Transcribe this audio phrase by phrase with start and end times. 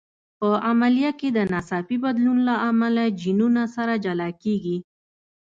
[0.39, 4.77] په عملیه کې د ناڅاپي بدلون له امله جینونه سره جلا کېږي.